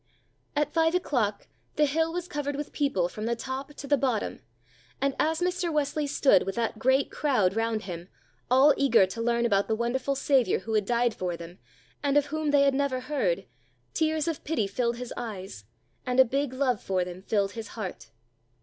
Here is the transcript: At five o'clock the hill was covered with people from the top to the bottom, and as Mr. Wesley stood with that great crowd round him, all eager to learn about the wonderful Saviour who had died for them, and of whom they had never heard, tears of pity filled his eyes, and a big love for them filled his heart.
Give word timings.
At 0.55 0.73
five 0.73 0.95
o'clock 0.95 1.47
the 1.75 1.85
hill 1.85 2.11
was 2.11 2.27
covered 2.27 2.55
with 2.55 2.73
people 2.73 3.07
from 3.07 3.27
the 3.27 3.35
top 3.35 3.75
to 3.75 3.85
the 3.85 3.99
bottom, 3.99 4.39
and 4.99 5.15
as 5.19 5.41
Mr. 5.41 5.71
Wesley 5.71 6.07
stood 6.07 6.41
with 6.41 6.55
that 6.55 6.79
great 6.79 7.11
crowd 7.11 7.55
round 7.55 7.83
him, 7.83 8.09
all 8.49 8.73
eager 8.77 9.05
to 9.05 9.21
learn 9.21 9.45
about 9.45 9.67
the 9.67 9.75
wonderful 9.75 10.15
Saviour 10.15 10.61
who 10.61 10.73
had 10.73 10.85
died 10.85 11.13
for 11.13 11.37
them, 11.37 11.59
and 12.01 12.17
of 12.17 12.25
whom 12.33 12.49
they 12.49 12.63
had 12.63 12.73
never 12.73 13.01
heard, 13.01 13.45
tears 13.93 14.27
of 14.27 14.43
pity 14.43 14.65
filled 14.65 14.97
his 14.97 15.13
eyes, 15.15 15.65
and 16.03 16.19
a 16.19 16.25
big 16.25 16.51
love 16.51 16.81
for 16.81 17.05
them 17.05 17.21
filled 17.21 17.51
his 17.51 17.67
heart. 17.77 18.09